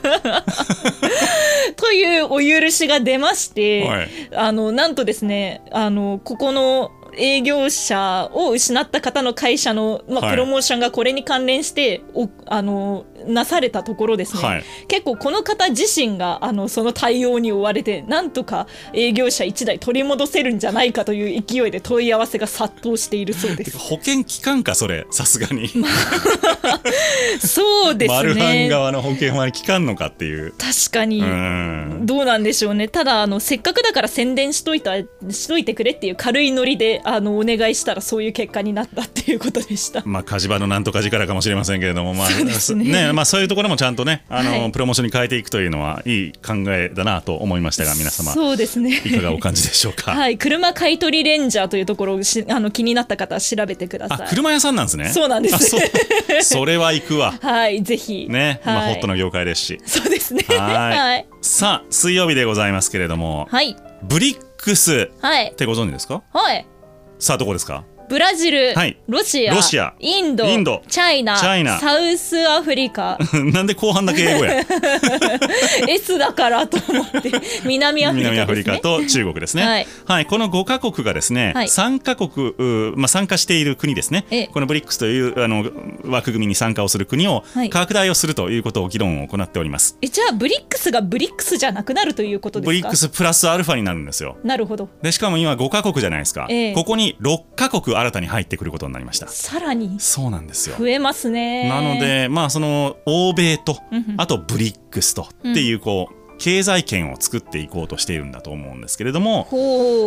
[1.75, 4.09] というお許しが出まして、はい。
[4.35, 10.31] あのなんとですねあのここの営業者を失った方の会社の、まあはい。
[10.31, 14.63] プロモーションがこれに関連しておあのなされたところですね、はい。
[14.87, 23.77] 結構この方自身があのその対応に追われてなんとか営業者1台取り戻せるんじゃないかという勢いで問い合わせが殺到しているそうです。
[23.79, 25.05] 保険機関かそれ。
[25.11, 25.69] さすがに、
[27.39, 30.53] そうですマルハンね側の保険は効かんのかっていう。
[30.57, 32.01] 確かに、うん。
[32.03, 32.87] どうなんでしょうね。
[32.87, 40.03] ただあのせっかくだから宣伝しといたしといてくれっていう軽いノリであのお願いしたらそういう結果になったっていうことでした。
[40.05, 54.21] まあ、火事場のなんとか力かもしれませんけれども、まあそうですねまあ、そういうところもちゃんとねあの、はいプロモーションに変えていくというのはいい考えだなと思いましたが皆様そうですねいかがお感じでしょうか、 はい、車買い取りレンジャーというところをしあの気になった方は調べてください。
[54.23, 58.27] あ車屋さんなんですねそうなんですあそれは行くわはい、ぜひ。
[58.29, 60.45] ね、はい、まあ、ホットな業界ですしそうですね。
[60.49, 60.55] は
[60.93, 61.25] いはい。
[61.41, 63.75] さあ水曜日でございますけれども、はい。
[64.03, 65.55] ブリックスはいっ。
[65.55, 66.21] てご存知ですか？
[66.33, 66.65] はい。
[67.19, 67.83] さあどこですか？
[68.09, 68.97] ブラジル、はい。
[69.07, 69.93] ロシアロシア。
[69.99, 70.81] インドインド。
[70.87, 73.19] China China。South Africa。
[73.53, 74.63] なんで後半だけ英語や？
[75.87, 77.31] S だからと思って
[77.65, 79.63] 南アフリカね、南アフリカと中国ですね。
[79.63, 79.87] はい。
[80.05, 81.67] はい、この5カ国がですね、はい。
[81.67, 84.25] 3カ国、うまあ、参加している国ですね。
[84.31, 85.69] ええ、このブリックスというあの
[86.05, 87.69] 枠組みに参加をする国をはい。
[87.69, 89.97] 拡大をするということを議論を行っております。
[90.01, 92.69] えじゃあブリックスがブリックスじゃなくなるということですか？
[92.69, 94.37] ブリックスプラスアルファになるんですよ。
[94.43, 94.89] なるほど。
[95.03, 96.73] でしかも今5カ国じゃないですか、ええ。
[96.73, 99.27] ここに6カ国新たに入ってくることになりました。
[99.27, 100.75] さらにそうなんですよ。
[100.77, 109.47] 増えますねなので、まあ、その欧米とうんうんあとブリックスとっていうこう、経済圏を作っていこうとしているんだと思うんですけれども、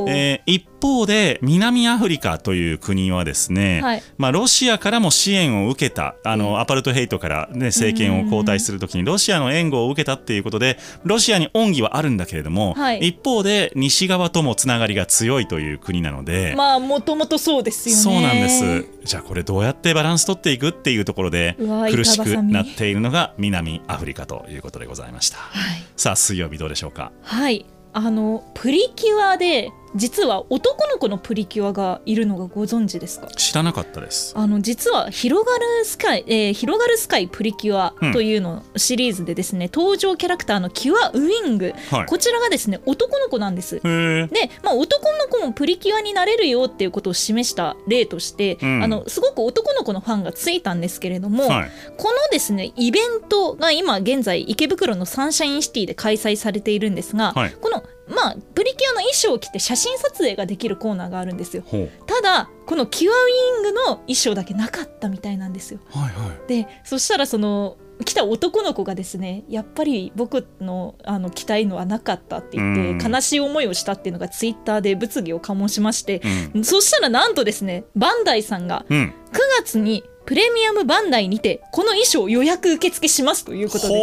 [0.09, 4.03] えー一方で南アフリカという国はですね、はい。
[4.19, 12.99] まあ、ロシアからも支援を受けたあのアパルトヘイトから、ね、政権を交代するときにロシアの援護を受けたっていうことでロシアに恩義はあるんだけれども、はい。
[12.99, 16.55] 一方で西側ともつながりが強いという国なので。
[16.57, 18.03] まあもともとそうですよね。
[18.03, 18.85] そうなんです。
[19.05, 21.57] じゃあこれどうやってバランス取っていくっていうところで
[21.91, 25.39] 苦しくなっているのが南アフリカということでございました。
[25.39, 25.83] はい。
[25.97, 27.13] さあ水曜日どうでしょうか？
[27.23, 27.67] はい。
[27.93, 33.27] あのプリキュアで実は男の子のプリキュアがいるのがご存知ですか？
[33.29, 34.33] 知らなかったです。
[34.37, 42.07] あの実は広がるスカイ、えー広がるスカイプリキュアというのシリーズでですね、登場キャラクターのキュアウィング、はい。
[42.07, 43.81] こちらがですね男の子なんです。
[43.81, 44.29] で、
[44.63, 48.83] まあ、男の子もプリキュアになれるよっていうことを示した例として、うん。
[48.83, 51.71] あのすごく男の子のファンがついたんですけれども、はい。
[51.97, 57.53] このですねイベントが今現在池袋のサンシャインシティで開催されているんですが、はい。
[57.61, 61.65] このまあプリキュアの衣装を着て写真撮影ができるコーナーがあるんですよ。
[62.07, 65.81] ただこのキュアウィングの衣装だけなかったみたいなんですよ。
[65.91, 66.49] はいはい。
[66.49, 73.13] でそしたらその来た男の子がですねやっぱり僕のあの着たいのはなかったって言ってうん。
[73.13, 76.21] 悲しい思いをしたっていうのがツイッターで物議を醸しまして、
[76.55, 76.65] うん。
[76.65, 79.15] そしたらなんとですねバンダイさんがうん。
[79.33, 83.95] 9月にプレミアムバンダイにてこの衣装予約受付しますということで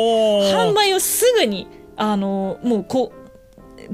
[0.53, 3.18] 販売をすぐにあのもうこう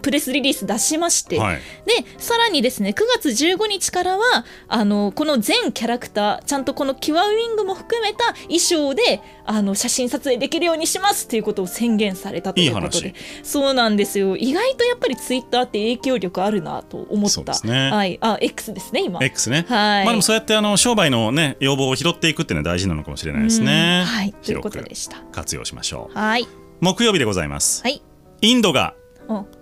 [0.02, 1.56] プレスリリース出しまして、はい。
[1.86, 13.14] でさらにですね9月15日からはあのこの全キャラクターちゃんとこのキュアウィングも含めた衣装であの写真撮影できるようにしますということを宣言されたということで。
[13.44, 14.36] そうなんですよ。
[14.36, 17.30] 意外とやっぱりツイッターって影響力あるなと思った。
[17.30, 17.92] そうですね。
[17.92, 18.18] はい。
[18.22, 19.20] あ X ですね今。
[19.24, 20.06] X ね、はい。
[20.06, 24.02] まあでもそうやってあの商売のね要望を拾っていくっていうのは大事なのかもしれないですね。
[24.02, 24.06] うん。
[24.06, 24.34] はい。
[24.34, 25.18] ということでした。
[25.32, 26.18] 活用しましょう。
[26.18, 26.48] はい。
[26.82, 28.02] 木曜日でございます、はい。
[28.42, 29.05] インドがお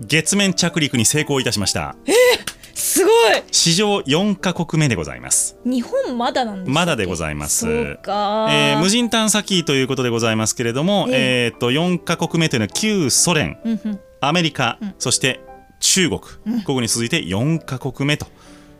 [0.01, 1.95] 月面着陸に成功いたしました。
[2.73, 3.13] すごい。
[3.51, 5.57] 史上4カ国目でございます。
[5.63, 7.61] 日本まだなんですまだでございます。
[7.61, 11.55] そえー無人探査機ということでございますけれども、ええ。
[11.55, 13.99] ー、と4カ国目というのは旧ソ連うんうん。
[14.21, 14.95] アメリカ、うん。
[14.99, 15.41] そして
[15.79, 16.61] 中国、うん。
[16.63, 18.27] ここに続いて4カ国目と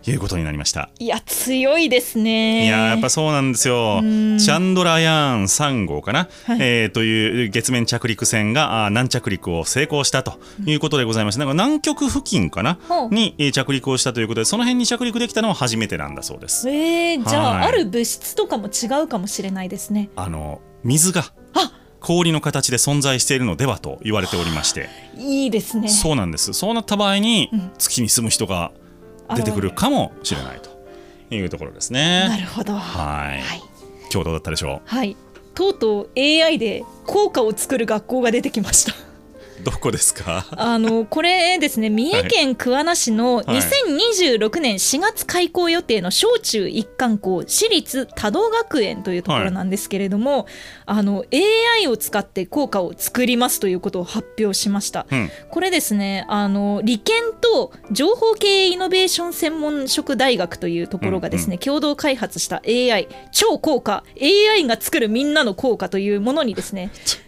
[0.06, 0.90] いうことになりました。
[1.00, 2.66] いや強いですね。
[2.66, 4.00] いやーやっぱそうなんですよ。
[4.04, 4.38] うん。
[4.38, 6.58] チャンドラヤーン3号かな、はい。
[6.62, 12.78] えーという月面着陸船があー軟着陸を成功したということでございまして、なんか南極付近かな？
[13.12, 16.70] にえー着陸をしたということでその辺に着陸できたのは初めてなんだそうです。
[16.70, 17.68] えー、じゃあ、はい。
[17.68, 20.10] ある物質とかも違うかもしれないですね。
[20.16, 21.72] あの水があ。
[22.00, 25.88] 氷の形で存在しているのではと言われておりまして、いいですね。
[25.88, 26.52] そうなんです。
[26.52, 27.72] そうなった場合にうん。
[27.78, 28.74] 月に住む人が
[29.36, 30.70] 出てくるかもしれないと
[31.34, 32.28] いうところですね。
[32.30, 32.74] なるほど。
[32.74, 33.42] はい。
[33.42, 33.62] はい、
[34.12, 35.16] 今日どうだったでしょはい、
[35.54, 38.94] とうとう AI で効果を作る学校が出てきました。
[38.94, 38.96] う。
[39.64, 40.46] どこですか？
[40.52, 50.48] あのこれですね三重県桑名市のはい2026年4月開校予定の小中一貫校私立多度学園というところなんですけれども、
[50.86, 55.06] あの AI を使って効果を作りますということを発表しました。
[55.10, 55.30] うん。
[55.50, 66.92] これですねあの理研と情報経営イノベーション専門職大学というところがですね、うん共同開発した AI 超効果 AI が作るみんなの効果というものにですね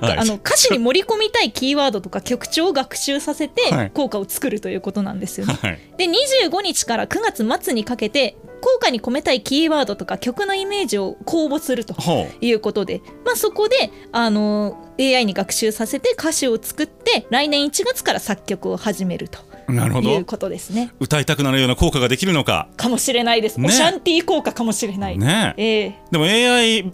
[0.00, 3.50] はいあの歌詞に盛り込みたいキーワードとか曲調を学習させは
[3.84, 5.58] いて効果を作るということなんですよね。
[5.60, 5.78] はい。
[5.96, 11.94] で25日から9月末にかけて効果に込めたいキーワードとか曲のイメージを公募すると。
[12.40, 20.24] いうことで、まあ、そこであの AI に学習させて歌詞を作って来年1月から作曲を始めるとなるほどいう。
[20.24, 20.92] ことですね。
[21.00, 22.68] 歌いたくなるような効果ができるのか。
[22.76, 23.60] かもしれないです。
[23.60, 25.18] ねオシャンティー効果かもしれない。
[25.18, 25.62] ねえ。
[25.62, 26.92] ええでも AI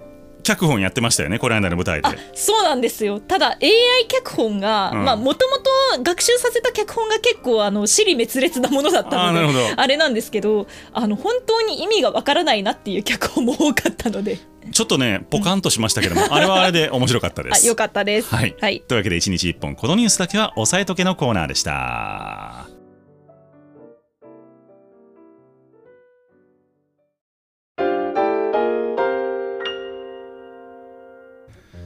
[0.49, 1.39] 脚本やってましたよね。
[1.39, 2.15] この間の舞台であ。
[2.35, 14.39] そうなんですよただ AI 脚本がもともと学習させた脚本が結構あの尻滅裂なものだったあーなるほのでどあれなんですけどあの本当に意味がわからないなっていう脚本も多かったので
[14.73, 17.65] ちょっとねポカンとしましたけども、あれはあれで面白かったです。
[17.65, 18.35] あよかったです。
[18.35, 22.68] はい、はいというわけで1日1本このニュースだけは押さえとけのコーナーでした。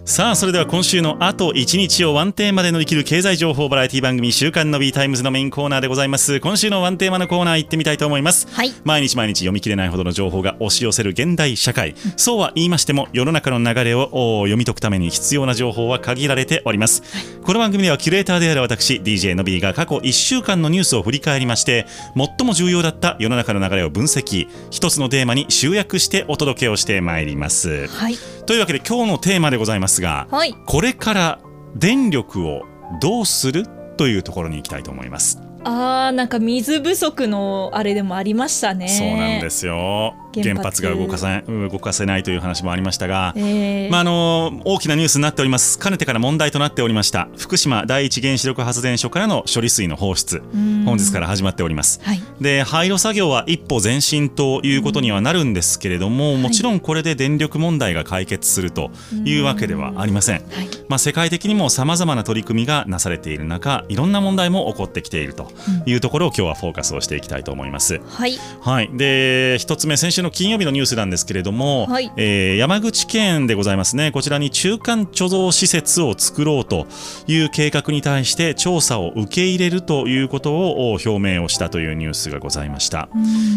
[0.05, 6.41] さあそれでは今週のあと1日をワンテーマで乗り切る経済情報バラエティ番組週刊の B タイムズのメインコーナーでございます。
[6.41, 8.73] 今週のワンテーマのコーナー行ってみたいと思います、はい。
[8.83, 17.05] 毎日毎日読み切れないほどの情報が押し寄せる現代社会、そうは言いましても世の中の流れをお読み解くために必要な情報は限られております、
[17.45, 21.87] この番組ではキュレーターである私 DJ の B が過去1週間のニュースを振り返りまして
[22.17, 24.49] 最も重要だった世の中の流れを分析。
[24.71, 27.87] 一つのテーマに集約してお届けをしてまいります。
[27.87, 31.39] はいというわけで今日のテーマでございますがはいこれから
[31.77, 32.63] 電力を
[33.01, 35.39] どうするというところに行きたいと思います。
[35.65, 40.15] あーなんか水不足のあれでもありましたねそうなんですよ。
[40.35, 40.83] 原発。
[40.83, 43.33] が動かせ動かせないという話もありましたが。
[43.37, 43.91] えー。
[43.91, 45.79] まああの大きなニュースになっております。
[45.79, 50.43] かねてから問題となっておりました福島第一原子力発電所からの処理水の放出。
[50.55, 50.83] うん。
[50.85, 52.01] 本日から始まっております。
[52.03, 52.23] はい。
[52.41, 58.91] で廃炉作業は一歩前進ということにはなるんですけれども、もちろんこれで電力問題が解決すると
[59.25, 60.69] いうわけではありません、はい。
[60.89, 65.51] まあ、世界的にもさまざまな取り組みがなされている中いろんな問題も起こってきていると
[65.87, 68.01] いうところを今日はフォーカスをしていきたいと思います。
[68.09, 68.39] はい。
[68.61, 72.11] はい、で一つ目先週の金曜日のニュースなんですけれども、はい。
[72.17, 74.13] えー山口県でございますね。
[74.13, 76.87] こちらに中間貯蔵施設を作ろうと
[77.27, 83.09] いう計画に対して調査を受け入れるということを表明をしたというニュースがございました。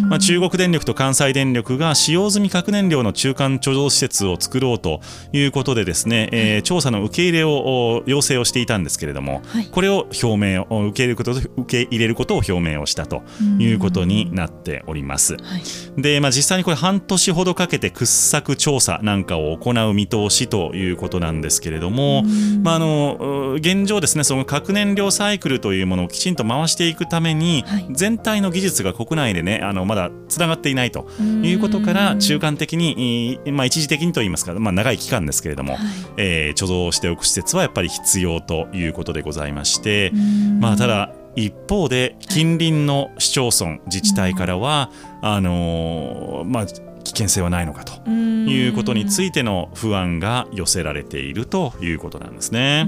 [0.10, 5.02] まあ、中国電力と関西電力が使用済み核燃料の中間貯蔵施設を作ろうと
[5.34, 9.68] いうことでですね、えー調査の受け入れをお要請をしていたんですけれども、はい。
[9.68, 13.24] これを表明を受け入れること受け入れることを表明をしたと
[13.60, 15.34] いうことになっております。
[15.36, 16.02] はい。
[16.02, 22.24] で、まあ、実際にこれ半年ほどかけて掘削調査なんかを行う見通しということなんですけれども、
[22.64, 27.88] まあ、あのう現状ですねその核燃料サイクルというものをきちんと回していくために、はい。
[27.92, 35.82] 全体の技術が国内でねあのまだつながっていないということから中間的に、いまあ、一時的にといいますか、まあ、長い期間ですけれども、はい。
[36.18, 40.12] えー貯蔵しておく施設はやっぱり必要ということでございまして、
[40.60, 44.90] まあ、ただ一方で近隣の市町村自治体からは、
[45.28, 52.86] あのーまあ、危険性はないのかということについての不安が寄せられているということなんですね。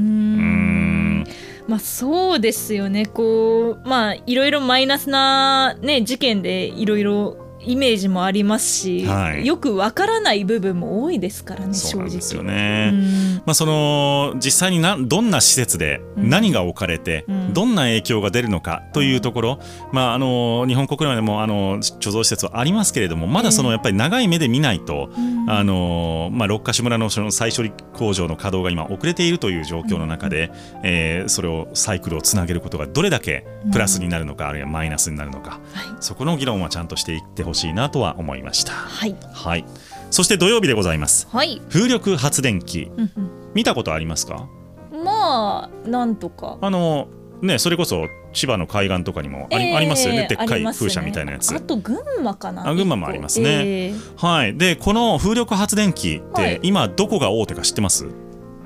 [1.68, 3.08] まあそうですよね。
[3.08, 9.46] こうまあいろいろマイナスなね事件でいろいろイメージもありますし、はい。
[9.46, 12.92] よくわからない部分も多いですからねそ正直ですよね。
[12.94, 16.30] うんまあ、その実際になどんな施設でうん。
[16.30, 17.54] 何が置かれて、うん。
[17.54, 19.60] どんな影響が出るのかというところ、
[19.92, 25.50] まあ、あの日本国内でもあの貯蔵施設はありますけれどもまだそのやっぱり長い目で見ないと、うん。
[25.50, 30.52] あのまあ、六ヶ所村のその再処理工場の稼働が今遅れているという状況の中で、
[30.84, 35.60] えーそれをサイクルをつなげることがどれだけプラスになるのか、あるいはマイナスになるのかはい。
[36.00, 38.72] そこの議論はちゃんとしていってほしいなとは思いました。
[38.74, 39.16] はい。
[39.34, 39.66] はい、
[40.12, 41.28] そして土曜日でございます。
[41.32, 42.92] はい、風力発電機。
[42.96, 43.12] うん
[43.54, 44.48] 見たことありますか？
[44.92, 46.60] うんまあなんとか。
[46.62, 47.08] あの
[47.42, 50.28] ねそれこそ千葉の海岸とかにもあり,、えーありますよね。
[50.28, 51.56] でっかい風車みたいなやつ。
[51.56, 52.68] あと群馬かな。
[52.70, 53.90] あ群馬もありますね。
[53.90, 56.60] えはい、でこの風力発電機って、はい。
[56.62, 58.06] 今どこが大手か知ってます？
[58.06, 58.12] ー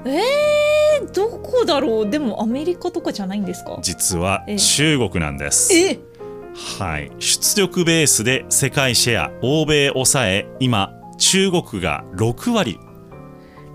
[0.06, 2.10] えーどこだろう？
[2.10, 3.80] でもアメリカとかじゃないんですか？
[3.82, 4.58] 実はええ。
[4.58, 5.74] 中国なんです。
[5.74, 6.00] え
[6.56, 12.80] はい、出力ベースで世界シェア欧米抑え今中国が6割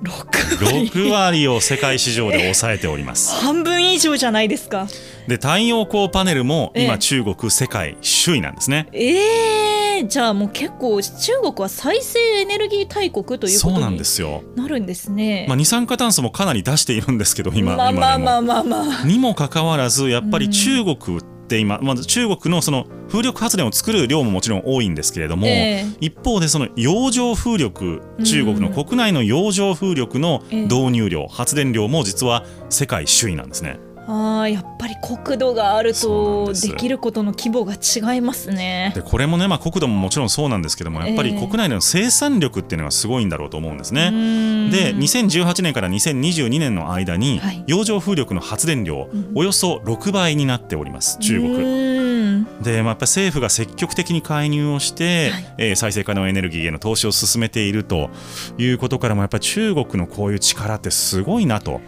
[0.03, 3.35] 6割6割を世界市場で抑えております。
[3.43, 4.89] 半分以上じゃないですか
[5.27, 8.89] で太陽光パネルもええ今中国世界首位なんですね。
[8.93, 14.43] えー、じゃあもう結構中国は再生エネルギー大国というこそうなんとにですよ。
[14.55, 15.47] なるんですね。
[15.49, 19.07] まあ、二酸化炭素もかなり出しているんですけど今,、まあまあまあまあまあ。
[19.07, 25.87] にもかかわらずやっぱり中国って今、まず中国のその風力発電を作る量ももちろん多いんですけれども、ええ。
[26.01, 30.63] 一方でその洋上風力中国の国内の洋上風力のええ。
[30.65, 33.79] 導入量、発電量も実は世界首位なんですね。
[34.09, 38.93] あーやっぱり国土があるとできることの規模が違いますね。
[38.95, 44.11] でこれもね、まあ、国土ももちろんそうなんですけどもやっぱりええ国内での生産力っていうのがすごいんだろうと思うんですうね。
[44.13, 52.47] ーんで2018年から2022年の間にはい洋上風力の発電量うんおよそ6倍になっております中う国。
[52.63, 58.09] で、まあ、やっぱ政府が積極的に介入をして、はいえー再生可能エネルギーへの投資を進めていると
[58.57, 61.81] いうことからもやっぱり中国のこういう力ってすごいなと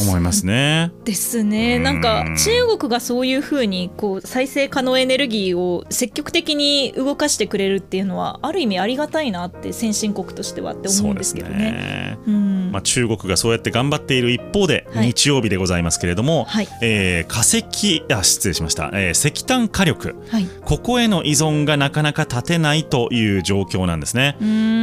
[0.00, 0.92] 思いますね。
[1.04, 1.78] ですね。
[1.78, 11.54] なんか中国がそういうふうにこう再生可能エネルギーを積極的に動かしてくれるっていうのはある意味ありがたいなって先進国としてはって思うんですけどね。
[11.54, 12.18] ね。
[12.26, 24.36] うん、まあ中国がそうやって頑張っている一方で、はい、日曜日でございますけれども、はい、えー、化石あ失礼しました、えー、石炭火力、はい、ここへの依存がなかなか立てないという状況なんですね。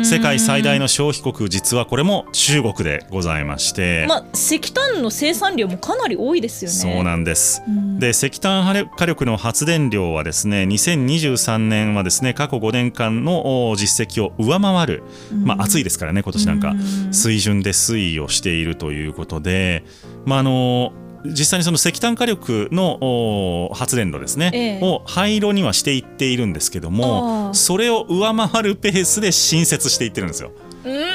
[0.03, 6.95] 世界最大の消費国実はこれも中国でございまして、まあ石炭の生産量もかなり多いですよね。
[6.95, 7.63] そうなんです。
[7.67, 8.63] うん、で石炭
[8.95, 15.03] 火力の発電量はですね2023年はですね過去5年間の実績を上回る、
[15.43, 16.73] まあ暑いですからね今年なんか、
[17.11, 19.83] 水準で推移をしているということで、
[20.25, 20.93] まああの
[21.25, 30.51] 実際にその石炭火力の発電炉ですね、ええ、を廃炉にはしていっているんですけどもそれを上回るペースで新設していってるんですよ。
[30.83, 31.10] うん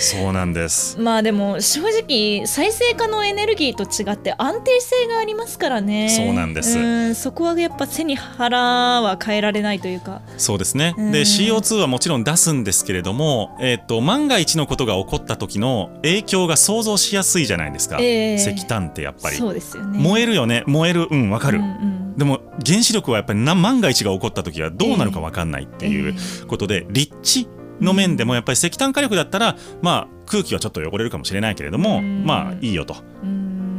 [0.00, 0.98] そうなんです。
[1.00, 6.08] まあでも正直再生可能エネルギーと違って安定性がありますからね。
[6.08, 7.14] そうなんです。
[7.14, 8.58] そこはやっぱ背に腹
[9.02, 10.22] は変えられないというか。
[10.36, 10.94] そうですね。
[10.96, 19.36] で CO2 はもちろん出すんですけれども、えーと、万が一のことが起こった時の影響が想像しやすいじゃないですか、えー、石炭ってやっぱり。
[19.36, 19.98] そうですよね。
[19.98, 20.64] 燃えるよね。
[20.66, 21.08] 燃える。
[21.10, 22.16] うんわかる、うんうん。
[22.16, 26.14] でも原子力はやっぱり万が一が起こった時はどうなるか分かんないっていう
[26.46, 27.48] ことで、立地
[27.80, 32.96] の面でもやっぱり石炭火力だったら、まあ、空気はちょっと汚れるかもしれないけれども、まあいいよと。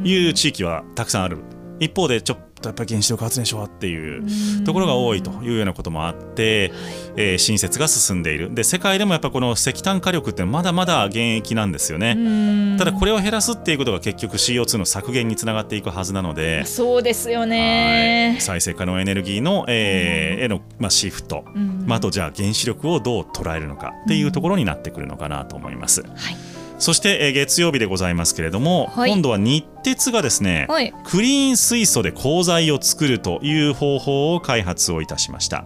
[0.03, 1.39] いう地域はたくさんある。
[1.79, 6.71] 一方でちょっとやっぱり原子力発電所はっていうところが多いというようなこともあって、
[7.15, 8.53] えー、新設が進んでいる。
[8.53, 12.77] で世界でもやっぱこの石炭火力ってまだまだ現役なんですよね。
[12.77, 18.37] ただこれを減らすっていうことが結局 CO2 の削減につながっていくはずなのでそうですよね。
[18.39, 21.43] 再生可能エネルギーの、えー、への、まあ、シフト、
[21.85, 26.01] まあ、あとじゃあ原子力をどう捉えるのかっていうところになってくるのかなと思います。
[26.01, 26.59] はい。
[26.79, 35.65] そして、えー、月曜日でございますけれども、はい、今度は日鉄がですね、はい、クリーン水素で鋼材を作るという方法を開発をいたしました。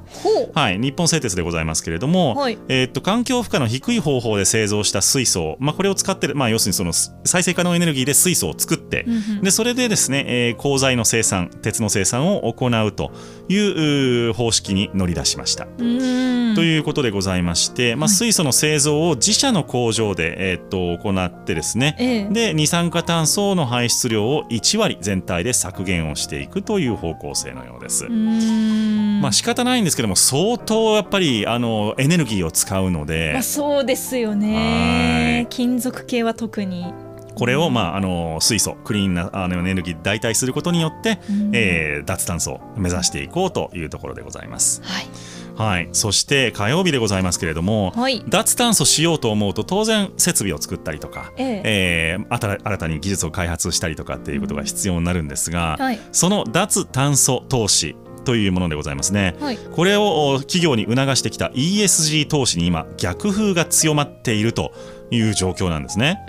[0.54, 6.94] はい、日本製鉄でございますけれども、はい、えー、っと環境負荷の低い方法で製造した水素、まあ、これを使ってる、まあ、要するにその
[7.26, 13.12] 再生可能エネルギーで水素を作って、うん、でそれでですね、えー、鋼材の生産鉄の生産を行うと
[13.50, 13.58] い
[14.30, 15.66] う方式に乗り出しました。
[16.56, 28.08] ということでございまして、まあ、水素の製造を自社の工場で、えー、っと行ってですね、ええ、で二酸化炭素の排出量を1割全体で削減をしていくという方向性のようです。
[28.10, 35.48] まあ仕方ないんですけども相当やっぱりあのエネルギーを使うので、まあ、そうですよね。
[35.50, 36.94] 金属系は特に。
[37.36, 41.20] これを、まあ、あの水素クリーンなあのエネルギー代替することによって、
[41.52, 44.82] えー、脱炭素を目指していこうというところでございます。
[44.84, 51.62] はいはい、そして火曜日でございますけれども、はい、脱炭素しようと思うと当然設備を作ったりとか、ええ。
[51.66, 64.72] えー、新たに技術を開発したりとかっていうことが必要になるんですが、はい、その脱炭素投資というものでございますね、はい、これを企業に促してきた ESG 投資に今逆風が強まっていると
[65.14, 66.24] いう状況なんですね。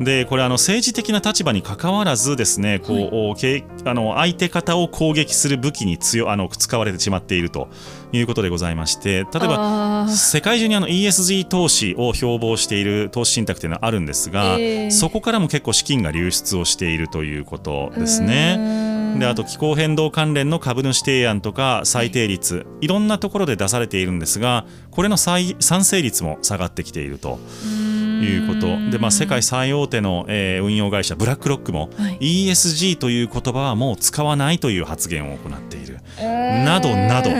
[0.00, 7.68] でこれあの政治的な立場にかかわらずですねこう、はい、あの相手方を攻撃する武器に強あの使われてしまっていると
[8.12, 18.90] いうことでございまして例えば世界中にあの ESG 投資を標榜している投資信託というのはあるんですが、えー、そこからも結構資金が流出をしているということですね。
[19.18, 27.38] であと気候変動関連の株主提案とか最低率、はい、いろんなところで出されているんですがこれの賛成率も下がってきていると。
[28.24, 28.90] いうこと。
[28.90, 37.30] で、まあ、世界最大手の、えー、運用会社ブラックロックも、はい、ESG という言葉はもう使わないという発言を行っている、などなど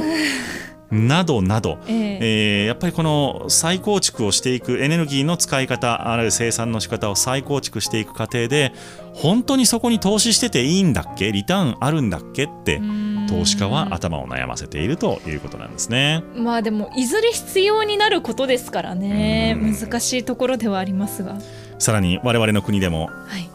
[0.90, 8.72] などなど、えー、えー、やっぱりこの再構築をしていくエネルギーの使い方あるいは生産の仕方を再構築していく過程で
[9.12, 11.32] 本当にそこに投資してていいんだっけ？
[11.32, 12.44] リターンあるんだっけ？
[12.44, 12.80] って
[13.28, 16.22] 投資家は頭を悩ませているということなんですね。
[16.34, 19.56] まあでもいずれ必要になることですからね。
[19.60, 21.36] 難しいところではありますが。
[21.78, 23.49] さらに我々の国でも、はい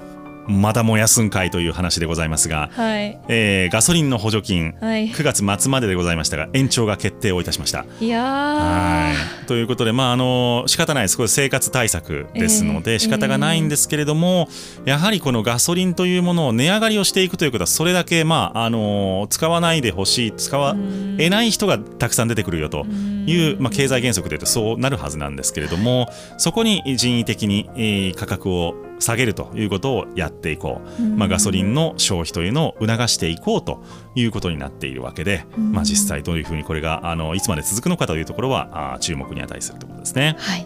[0.48, 3.20] まだ燃やすんかいという話でございますが、はい。
[3.28, 7.86] えー、ガソリンの補助金、はい、9月末まででございましたが延長が決定をいたしました。
[8.00, 9.46] いやはい。
[9.48, 11.18] ということで、まあ、あの仕方ないです。
[11.18, 14.48] これ生活対策ですので、えー、仕方がないんですけれども、
[14.82, 20.76] えー、やはりこのガソリンというものを値上がりをしていくということはそれだけ、まあ、あの使わないでほしい使わ
[21.18, 33.84] えない人がたくさん出てくるよという、まあ、経済原則でいうとそうなるはずなんですけれどもそこに人為的に、えー、価格を下げるということをやっていこう、まあ、ガソリンの消費というのを促していこうと
[34.16, 40.36] いうことになっているわけで、まあ、実際どういうふうにこれがあのいつまで続くのかというところはあ注目に値するということですね。
[40.40, 40.66] はい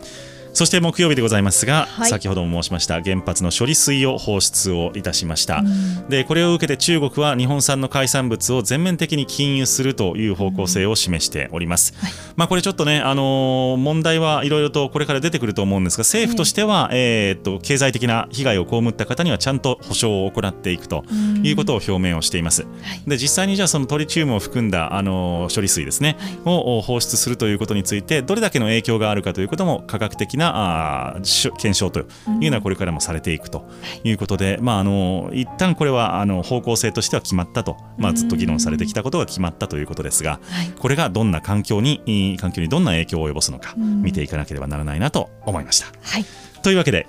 [0.53, 2.09] そして木曜日でございますが、はい。
[2.09, 6.09] 先ほども申しました原発の処理水を放出をいたしました、うん。
[6.09, 12.11] でこれを受けて中国は日本産の海産物を全面的に禁輸するという方向性を示しております、はい。
[12.35, 21.03] まあこれちょっとね、あのー問題はいろいろとこれから出てくると思うんですが政府としては、えーっと経済的な被害を被った方にはちゃんと補償を行っていくと
[21.43, 23.09] いうことを表明をしています、はい。
[23.09, 33.67] で実際にじゃあそのトリチウムを含んだ、あのー処理水ですね、を放出するということについてどれだけの影響があるかということも科学的なあ検証というのはこれからもされていくと
[34.03, 34.11] い。
[34.11, 40.71] うことで、まああの一旦これはあの方向性としては決まったと、まあ、ずっと議論されてきたことが決まったということですが、はい。
[40.77, 44.01] これがどんな環境に環境にどんな影響を及ぼすのかうん。
[44.01, 45.87] 見ていかなければならないなと思いました。
[46.01, 46.25] はい。
[46.61, 47.07] というわけで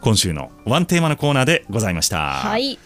[0.00, 2.32] 今週のワンテーマのコーナーでございました。
[2.32, 2.78] はい